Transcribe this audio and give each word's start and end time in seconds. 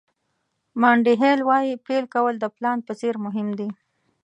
مانډي 0.81 1.13
هیل 1.21 1.39
وایي 1.49 1.73
پیل 1.85 2.05
کول 2.13 2.35
د 2.39 2.45
پلان 2.55 2.77
په 2.87 2.93
څېر 2.99 3.15
مهم 3.25 3.47
دي. 3.59 3.69